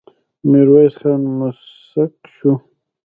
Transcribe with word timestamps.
ميرويس 0.49 0.93
خان 1.01 1.21
موسک 1.37 2.13
شو. 2.35 2.51